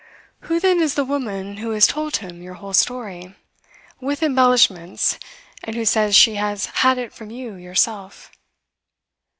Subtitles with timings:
[0.39, 3.35] 'Who, then, is the woman who has told him your whole story
[3.99, 5.19] with embellishments,
[5.63, 8.31] and who says she has had it from you yourself?